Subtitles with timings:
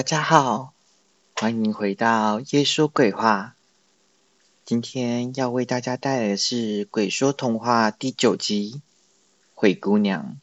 [0.00, 0.72] 大家好，
[1.36, 3.54] 欢迎回到夜说鬼话。
[4.64, 8.76] 今天要为大家带来的是《鬼说童话》第九集
[9.54, 10.38] 《灰姑娘》。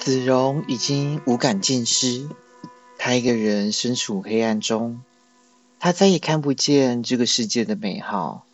[0.00, 2.28] 子荣已经无感尽失，
[2.96, 5.02] 他一个人身处黑暗中，
[5.80, 8.46] 他再也看不见这个世界的美好，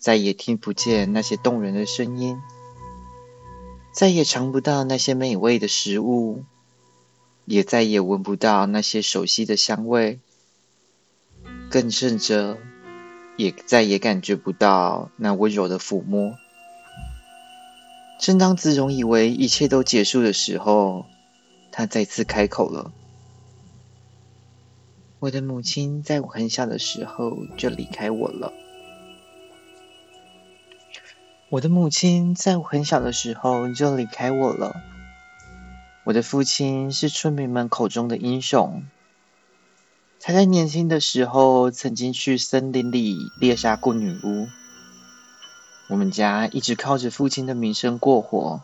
[0.00, 2.40] 再也听不见那些动人的声音，
[3.92, 6.42] 再也尝不到那些美味的食物。
[7.48, 10.20] 也再也闻不到那些熟悉的香味，
[11.70, 12.58] 更甚者，
[13.38, 16.36] 也再也感觉不到那温柔的抚摸。
[18.20, 21.06] 正当子荣以为一切都结束的时候，
[21.72, 22.92] 他再次开口了
[25.18, 28.52] ：“我的母亲在我很小的时候就离开我了。
[31.48, 34.76] 我的母亲在我很小的时候就离开我了。”
[36.08, 38.82] 我的父亲是村民们口中的英雄，
[40.22, 44.48] 他在年轻的时候曾经去森林里猎杀过女巫。
[45.90, 48.62] 我们家一直靠着父亲的名声过活，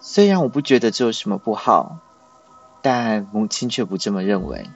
[0.00, 1.98] 虽然我不觉得这有什么不好，
[2.82, 4.70] 但母亲却不这么认为。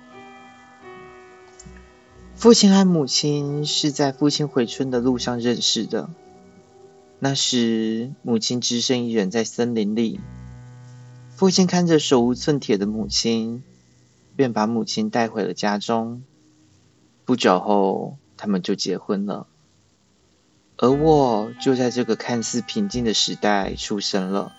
[2.34, 6.11] 父亲和母亲是在父亲回村的路上认识的，
[7.21, 10.19] 那时母亲只身一人在森林里。
[11.37, 13.62] 父亲看着手无寸铁的母亲，
[14.37, 16.23] 便把母亲带回了家中。
[17.27, 19.47] 不久后，他们就结婚了。
[20.78, 24.55] 而我就在这个看似平静的时代出生了。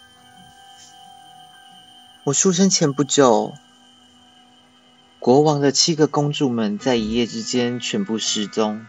[2.25, 3.53] 我出生前不久，
[5.17, 8.85] 国王的七个公主们在一夜之间全部失踪。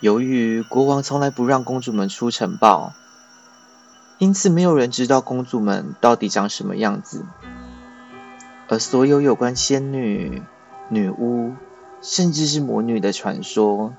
[0.00, 2.92] 由于国王从来不让公主们出城堡。
[4.20, 7.24] 因此，没有人知道公主们到底长什么样子，
[8.68, 10.42] 而所有有关仙女、
[10.90, 11.54] 女巫，
[12.02, 13.94] 甚至是魔女的传说，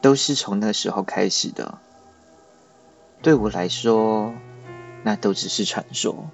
[0.00, 1.78] 都是从那时候开始的。
[3.22, 4.32] 对我来说，
[5.02, 6.30] 那都只是传说。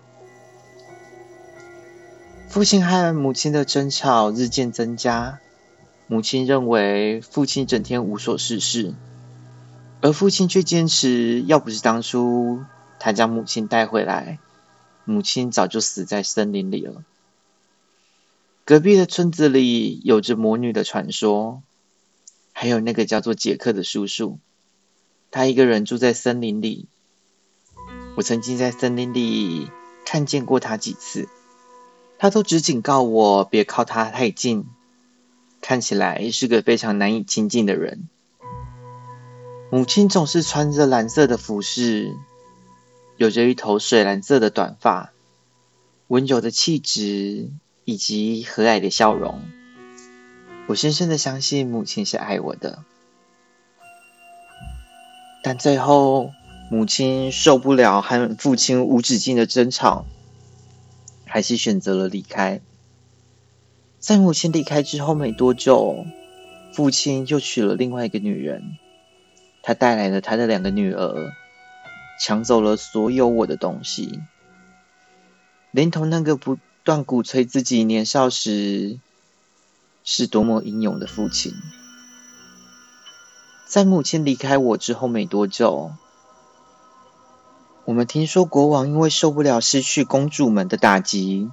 [2.50, 5.38] 父亲和母亲的争吵日渐增加，
[6.06, 8.92] 母亲认为父亲整天无所事事，
[10.02, 12.60] 而父亲却坚持，要不是当初。
[13.00, 14.38] 他将母亲带回来，
[15.04, 17.02] 母亲早就死在森林里了。
[18.64, 21.62] 隔壁的村子里有着魔女的传说，
[22.52, 24.38] 还有那个叫做杰克的叔叔，
[25.32, 26.86] 他一个人住在森林里。
[28.16, 29.70] 我曾经在森林里
[30.04, 31.26] 看见过他几次，
[32.18, 34.66] 他都只警告我别靠他太近，
[35.62, 38.08] 看起来是个非常难以亲近的人。
[39.70, 42.14] 母亲总是穿着蓝色的服饰。
[43.20, 45.12] 有着一头水蓝色的短发，
[46.08, 47.50] 温柔的气质
[47.84, 49.42] 以及和蔼的笑容，
[50.66, 52.82] 我深深的相信母亲是爱我的。
[55.44, 56.30] 但最后，
[56.70, 60.06] 母亲受不了和父亲无止境的争吵，
[61.26, 62.62] 还是选择了离开。
[63.98, 66.06] 在母亲离开之后没多久，
[66.72, 68.78] 父亲又娶了另外一个女人，
[69.62, 71.30] 他带来了他的两个女儿。
[72.22, 74.20] 抢走了所有我的东西，
[75.70, 78.98] 连同那个不断鼓吹自己年少时
[80.04, 81.54] 是多么英勇的父亲。
[83.66, 85.92] 在母亲离开我之后没多久，
[87.86, 91.48] 我们听说国王因为受不了失去公主们的打击，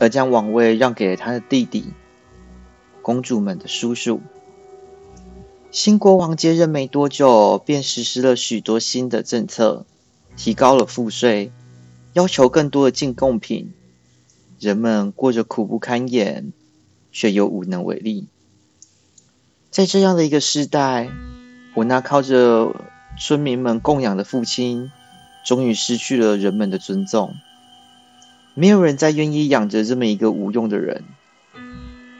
[0.00, 1.92] 而将王位让给了他的弟弟，
[3.00, 4.20] 公主们的叔叔。
[5.70, 9.86] 新国王接任没多久，便实施了许多新的政策。
[10.42, 11.52] 提高了赋税，
[12.14, 13.74] 要求更多的进贡品，
[14.58, 16.54] 人们过着苦不堪言，
[17.12, 18.26] 却又无能为力。
[19.70, 21.10] 在这样的一个时代，
[21.74, 22.74] 我那靠着
[23.18, 24.90] 村民们供养的父亲，
[25.44, 27.34] 终于失去了人们的尊重。
[28.54, 31.04] 没有人再愿意养着这么一个无用的人。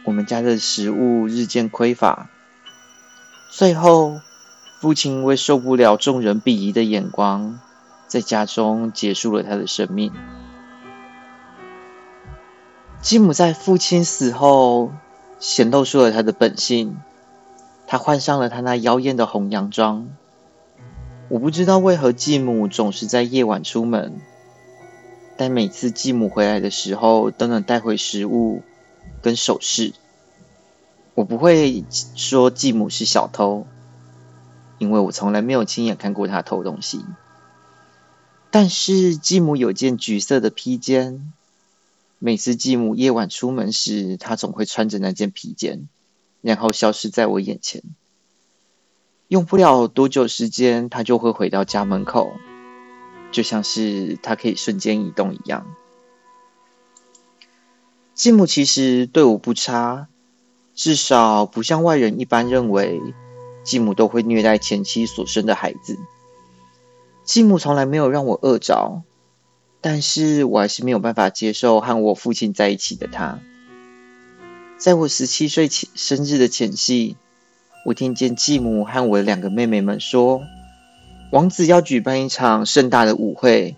[0.04, 2.28] 我们家的食物日渐匮乏，
[3.50, 4.20] 最后，
[4.78, 7.58] 父亲因为受不了众人鄙夷的眼光。
[8.10, 10.12] 在家中结束了他的生命。
[13.00, 14.90] 继母在父亲死后
[15.38, 16.98] 显露出了他的本性，
[17.86, 20.08] 他换上了他那妖艳的红洋装。
[21.28, 24.20] 我不知道为何继母总是在夜晚出门，
[25.36, 28.64] 但每次继母回来的时候都能带回食物
[29.22, 29.92] 跟首饰。
[31.14, 31.84] 我不会
[32.16, 33.68] 说继母是小偷，
[34.78, 37.04] 因为我从来没有亲眼看过他偷东西。
[38.50, 41.32] 但是继母有件橘色的披肩，
[42.18, 45.88] 每次继母夜晚出门时，他总会穿着那件披肩，
[46.40, 47.82] 然后消失在我眼前。
[49.28, 52.32] 用不了多久时间，他就会回到家门口，
[53.30, 55.64] 就像是他可以瞬间移动一样。
[58.14, 60.08] 继母其实对我不差，
[60.74, 63.00] 至少不像外人一般认为，
[63.62, 65.96] 继母都会虐待前妻所生的孩子。
[67.30, 69.04] 继母从来没有让我饿着，
[69.80, 73.38] 但是我还是没有办法接受和我父亲在一起的他。
[74.78, 77.16] 在我十七岁生日的前夕。
[77.86, 80.42] 我听见继母和我的两个妹妹们说，
[81.30, 83.76] 王子要举办一场盛大的舞会，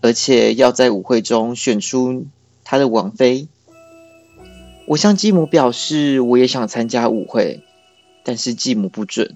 [0.00, 2.26] 而且要在舞会中选出
[2.62, 3.48] 他的王妃。
[4.86, 7.64] 我向继母表示，我也想参加舞会，
[8.22, 9.34] 但是继母不准。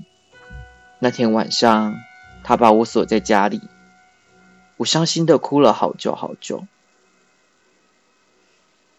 [1.00, 1.96] 那天晚上，
[2.48, 3.60] 他把我锁在家里，
[4.76, 6.64] 我伤心的哭了好久好久。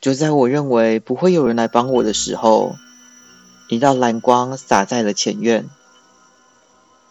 [0.01, 2.75] 就在我认为不会有人来帮我的时候。
[3.69, 5.69] 一道蓝光洒在了前院，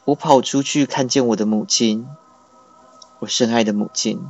[0.05, 2.07] 我跑出去，看见我的母亲，
[3.21, 4.21] 我深爱的母亲。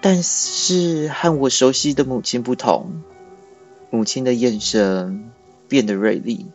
[0.00, 3.02] 但是和我熟悉的母亲不同，
[3.90, 5.32] 母亲的眼神
[5.68, 6.46] 变得锐利。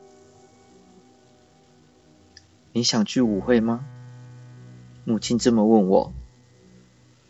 [2.71, 3.85] 你想去舞会吗？
[5.03, 6.13] 母亲这么问我。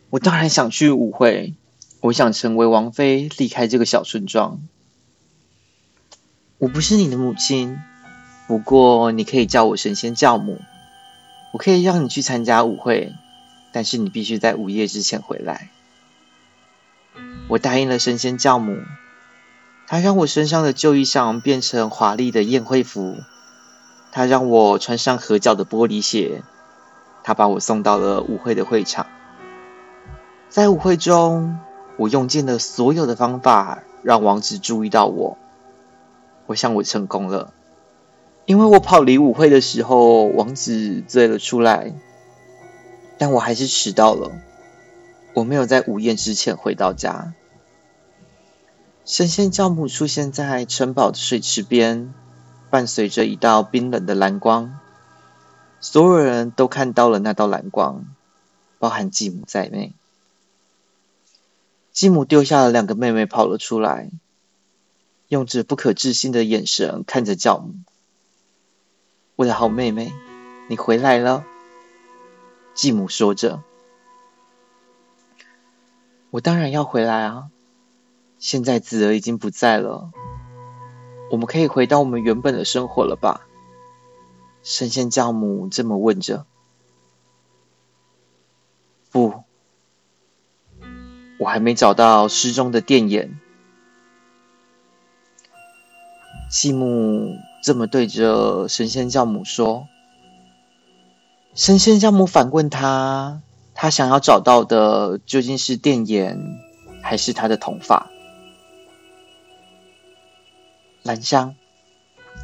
[0.10, 1.54] 我当然想去舞会，
[2.02, 4.60] 我想成为王妃，离开这个小村庄。
[6.58, 7.80] 我不是你的母亲，
[8.48, 10.60] 不过你可以叫我神仙教母。
[11.54, 13.14] 我可以让你去参加舞会，
[13.72, 15.70] 但是你必须在午夜之前回来。
[17.48, 18.78] 我答应了神仙教母，
[19.88, 23.18] 他让我身上的旧衣裳变成华丽的宴会服，
[24.12, 26.42] 他让我穿上合脚的玻璃鞋，
[27.24, 29.06] 他把我送到了舞会的会场。
[30.50, 31.60] 在舞会中，
[31.98, 35.38] 我用尽了所有的方法让王子注意到我。
[36.48, 37.54] 我想我成功了，
[38.46, 41.94] 因为我跑离舞会的时候，王子醉了出来，
[43.20, 44.32] 但我还是迟到了。
[45.36, 47.34] 我没有在午宴之前回到家。
[49.06, 52.14] 神仙教母出现在城堡的水池边，
[52.70, 54.80] 伴随着一道冰冷的蓝光，
[55.80, 58.06] 所有人都看到了那道蓝光，
[58.78, 59.94] 包含继母在内。
[61.92, 64.10] 继母丢下了两个妹妹，跑了出来。
[65.28, 67.76] 用着不可置信的眼神看着教母，
[69.36, 70.12] 我的好妹妹，
[70.68, 71.46] 你回来了。
[72.74, 73.62] 继母说着
[76.32, 77.50] ：“我当然要回来啊！
[78.40, 80.12] 现在子儿已经不在了，
[81.32, 83.46] 我们可以回到我们原本的生活了吧？”
[84.64, 86.46] 神仙教母这么问着。
[89.12, 89.44] 不，
[91.40, 93.40] 我还没找到失踪的电眼。
[96.52, 99.88] 继母这么对着神仙教母说
[101.56, 103.42] ：“神仙教母反问他，
[103.74, 106.40] 他想要找到的究竟是电眼，
[107.02, 108.12] 还是他的头发？”
[111.10, 111.56] 兰香，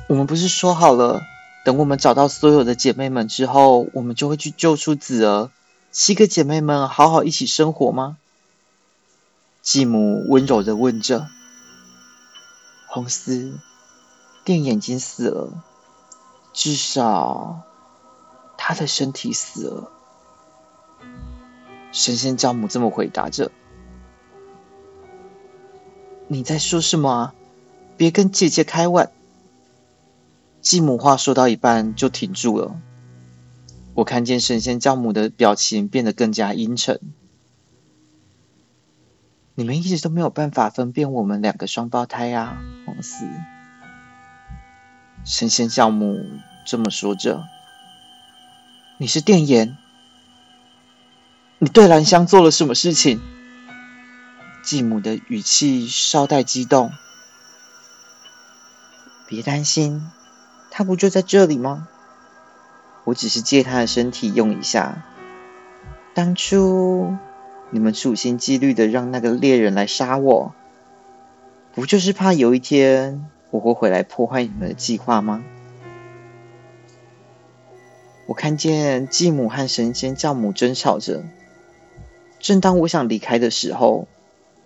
[0.08, 1.22] 我们不是说好了，
[1.64, 5.52] 等我们找到所有的姐妹们之后，我们就会去救出子儿，
[5.92, 8.18] 七个姐妹们好好一起生活吗？
[9.62, 11.28] 继母温柔的问着。
[12.88, 13.60] 红丝。
[14.44, 15.64] 电眼睛死了，
[16.52, 17.62] 至少
[18.58, 19.92] 他的身体死了。
[21.92, 23.52] 神仙教母这么回答着
[26.28, 27.36] ：“你在说什么啊？
[27.98, 29.12] 别跟姐姐开玩
[30.62, 32.76] 继母话说到一半就停住了。
[33.94, 37.00] 我看见神仙教母的表情变得更加阴沉。
[39.54, 43.26] 你们一直都没有办法分辨我们两个双胞胎啊，红丝。
[45.24, 46.26] 神仙教母
[46.66, 47.46] 这么说着
[49.00, 49.78] ：“你是电眼，
[51.60, 53.22] 你对兰香做了什么事情？”
[54.62, 56.92] 继母的语气稍带激动
[59.28, 60.10] ：“别担心，
[60.72, 61.88] 他不就在这里吗？
[63.04, 65.04] 我只是借他的身体用一下。
[66.14, 67.14] 当初
[67.70, 70.54] 你们处心积虑的让那个猎人来杀我，
[71.74, 75.42] 不就是怕有一天……”我会回来破坏你们的计划吗？
[78.26, 81.24] 我看见继母和神仙教母争吵着。
[82.40, 84.10] 正当我想离开的时候，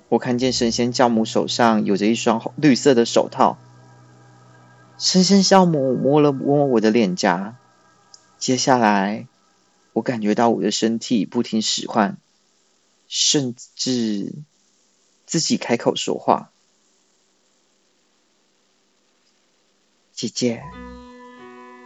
[0.07, 3.57] 我看见神仙教母手上有着一双绿色的手套。
[4.99, 7.55] 神仙教母摸了摸我的脸颊，
[8.37, 9.27] 接下来
[9.93, 12.17] 我感觉到我的身体不听使唤，
[13.07, 14.33] 甚至
[15.25, 16.51] 自己开口说话
[20.11, 20.65] ：“姐姐，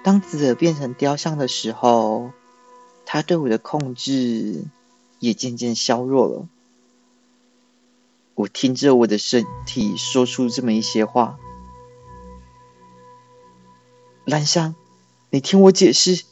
[0.04, 2.32] 当紫儿变成雕像的时候，
[3.06, 4.66] 他对我的控制
[5.20, 6.48] 也渐渐削弱了。
[8.34, 11.38] 我听着我的身体说出这么一些话。
[14.26, 14.76] 兰香，
[15.30, 16.24] 你听我解释。”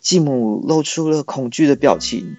[0.00, 2.36] 继母露出了恐惧的表情。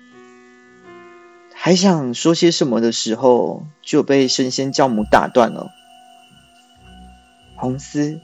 [1.53, 5.69] 还想说些什么的时候，就被神仙教母打断了。
[7.55, 8.19] 红丝，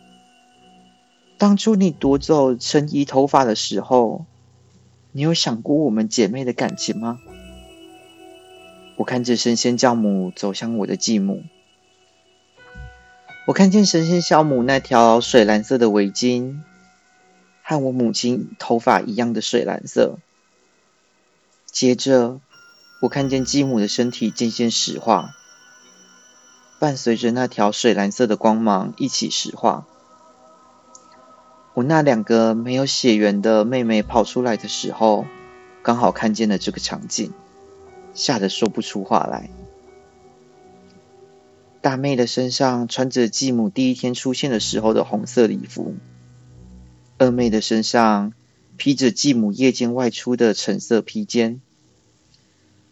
[1.37, 4.25] 当初你夺走陈怡头发的时候，
[5.11, 7.19] 你有想过我们姐妹的感情吗？
[8.95, 11.43] 我看着神仙教母走向我的继母，
[13.47, 16.59] 我看见神仙小母那条水蓝色的围巾，
[17.63, 20.19] 和我母亲头发一样的水蓝色。
[21.65, 22.39] 接着。
[22.99, 25.29] 我看见继母的身体渐渐石化，
[26.79, 29.85] 伴随着那条水蓝色的光芒一起石化。
[31.75, 35.27] 我那两个没有血缘的妹妹跑出来的时候，
[35.83, 37.31] 刚好看见了这个场景，
[38.15, 39.47] 吓得说不出话来。
[41.87, 45.95] 大妹的身上穿着继母第一天出现的时候的红色礼服，
[47.17, 48.33] 二妹的身上
[48.75, 51.61] 披着继母夜间外出的橙色披肩。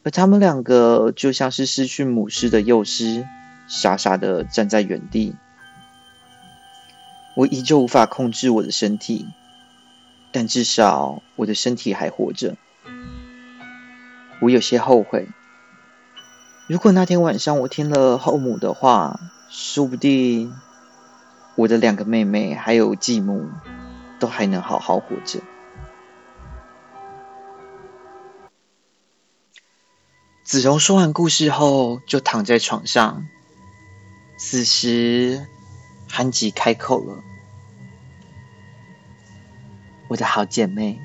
[0.03, 3.27] 而他们两个就像是失去母狮的幼狮，
[3.67, 5.35] 傻傻的站在原地。
[7.35, 9.25] 我依旧无法控制我的身体，
[10.31, 12.55] 但至少我的身体还活着。
[14.39, 15.27] 我有些后悔，
[16.67, 19.19] 如果那天晚上我听了后母的话，
[19.51, 20.51] 说不定
[21.55, 23.47] 我的两个妹妹还有继母
[24.19, 25.39] 都还能好好活着。
[30.43, 33.27] 子荣说完故事后，就躺在床上。
[34.37, 35.45] 此时，
[36.09, 37.23] 韩吉开口了
[40.09, 40.99] ：“我的好姐妹，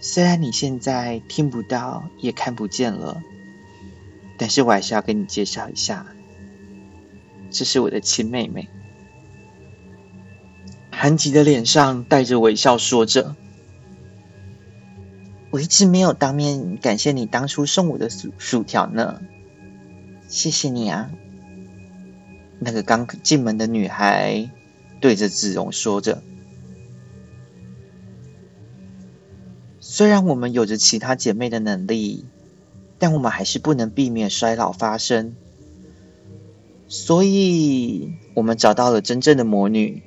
[0.00, 3.22] 虽然你现在听不到也看不见了，
[4.40, 6.06] 但是我还是要跟你介绍一下，
[7.50, 8.70] 这是我的亲妹妹。”
[10.90, 13.36] 韩吉的脸上带着微笑，说着。
[15.50, 19.20] 我一直没有当面感谢你当初送我的薯薯条呢，
[20.26, 21.10] 谢谢你啊！
[22.58, 24.50] 那个刚进门的女孩
[25.02, 26.22] 对着子荣说着。
[29.80, 32.24] 虽然我们有着其他姐妹的能力，
[33.00, 35.34] 但我们还是不能避免衰老发生，
[36.86, 40.04] 所以我们找到了真正的魔女，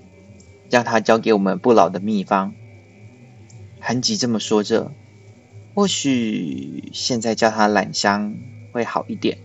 [0.70, 2.54] 让她教给我们不老的秘方。
[3.82, 4.92] 韩吉这么说着。
[5.76, 8.38] 或许现在叫她懒香
[8.72, 9.40] 会好一点。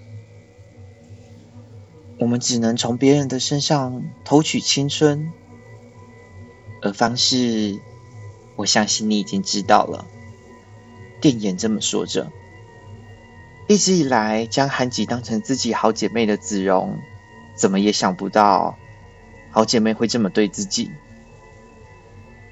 [2.18, 5.32] 我们只能从别人的身上偷取青春，
[6.82, 7.80] 而方式，
[8.56, 10.04] 我相信你已经知道了。
[11.22, 12.30] 电眼这么说着。
[13.68, 16.98] 一直以来将韩吉当成自己好姐妹的子荣，
[17.54, 18.76] 怎么也想不到
[19.50, 20.90] 好姐妹会这么对自己。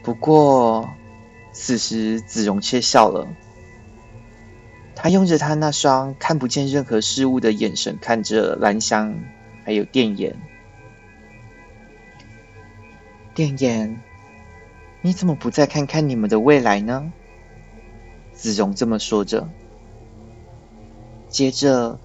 [0.02, 0.88] 不过，
[1.52, 3.26] 此时子荣却笑了。
[4.94, 9.18] 他用着他那双看不见任何事物的眼神看着兰香，
[9.64, 10.36] 还有电眼。
[13.34, 13.98] 电眼，
[15.00, 17.10] 你怎么不再看看你们的未来呢？
[18.34, 19.48] 子荣这么说着。
[21.28, 21.98] 接着，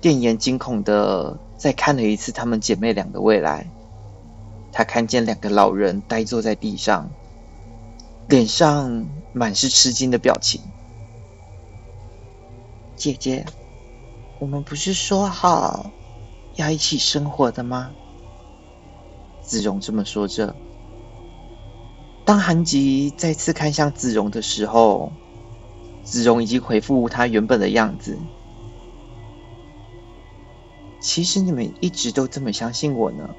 [0.00, 3.66] 电眼惊恐的再看了一次她们姐妹俩的未来。
[4.72, 7.08] 他看见两个老人呆坐在地上，
[8.28, 10.60] 脸上满是吃惊的表情。
[12.94, 13.46] 姐姐，
[14.38, 15.90] 我们不是说好
[16.56, 17.90] 要一起生活的吗？
[19.40, 20.54] 子荣这么说着。
[22.26, 25.10] 当韩吉再次看向子荣的时候，
[26.04, 28.18] 子荣已经恢复他原本的样子。
[31.06, 33.30] 其实你们一直都这么相信我呢，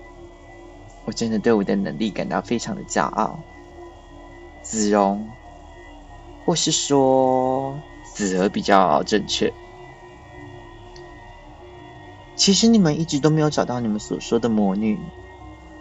[1.04, 3.38] 我真的对我的能力感到非常的骄傲。
[4.64, 5.30] 子荣，
[6.46, 7.78] 或是说。
[8.14, 9.54] 子儿比较正确。
[12.36, 14.98] 其实你们一直都没有找到你们所说的魔女，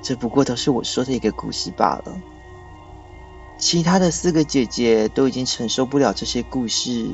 [0.02, 2.21] 这不过都是我说的一个故事罢了。
[3.57, 7.09] 其他的四个姐姐都已经承受不了这些故事，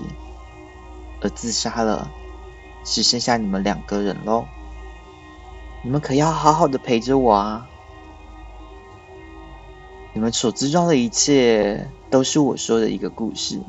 [1.21, 2.11] 而自杀了，
[2.83, 4.45] 只剩下你们两个人喽。
[5.85, 7.69] 你们可要好好的陪着我啊！
[10.15, 13.61] 你们所知道的一切，都是我说的一个故事。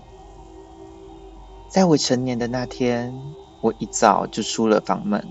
[1.69, 3.11] 在我成年的那天，
[3.61, 5.27] 我一早就出了房门。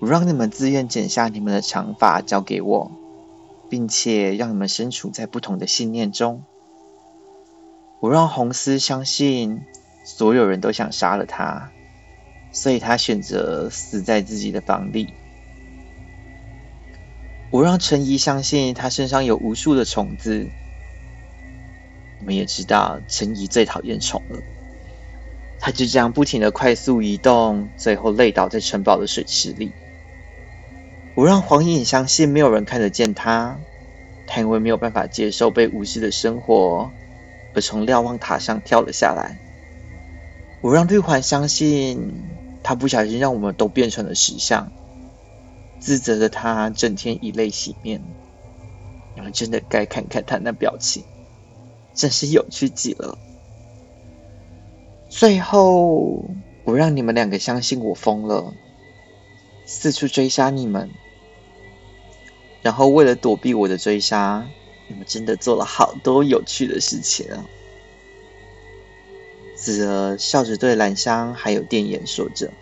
[0.00, 2.90] 我让你们自愿剪下你们的长发交给我，
[3.68, 6.42] 并且让你们身处在不同的信念中。
[8.00, 9.60] 我让红丝相信
[10.04, 11.70] 所有人都想杀了他，
[12.50, 15.12] 所以他选择死在自己的房里。
[17.50, 20.46] 我让陈怡相信他身上有无数的虫子。
[22.20, 24.38] 我们也知道陈怡最讨厌虫了，
[25.58, 29.72] 他就这样不停的快速移动，最后累倒在城堡的水池里。
[31.14, 33.58] 我让黄影相信没有人看得见他，
[34.26, 36.90] 他因为没有办法接受被无视的生活。
[37.52, 39.36] 而从瞭望塔上跳了下来。
[40.60, 42.12] 我让绿环相信，
[42.62, 44.70] 他不小心让我们都变成了石像。
[45.80, 48.00] 自责的他整天以泪洗面。
[49.16, 51.02] 你们真的该看看他那表情，
[51.94, 53.18] 真是有趣极了。
[55.08, 56.22] 最后，
[56.62, 58.54] 我让你们两个相信我疯了，
[59.66, 60.88] 四处追杀你们。
[62.62, 64.46] 然后为了躲避我的追杀。
[64.88, 67.46] 你们真的做了好多有趣的事情啊！
[69.54, 72.52] 子儿笑着对兰香还有电眼说着。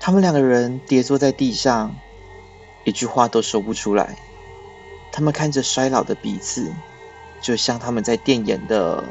[0.00, 1.94] 他们两个人跌坐在地上，
[2.84, 4.16] 一句话都说不出来。
[5.12, 6.72] 他们看着衰老的彼此，
[7.40, 9.04] 就像他们在电眼的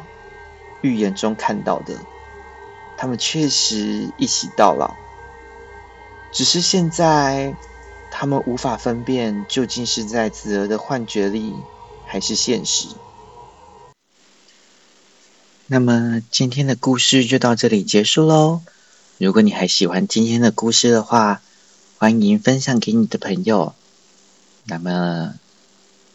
[0.81, 1.95] 预言中看到的，
[2.97, 4.93] 他们确实一起到老。
[6.33, 7.55] 只是现在。
[8.11, 11.53] 他们无法分辨究竟是在子儿的幻觉里，
[12.07, 12.87] 还是现实。
[15.67, 18.61] 那么今天的故事就到这里结束喽。
[19.19, 21.41] 如果你还喜欢今天的故事的话，
[21.97, 23.75] 欢迎分享给你的朋友。
[24.63, 25.33] 那么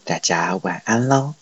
[0.04, 1.34] 大家晚安喽。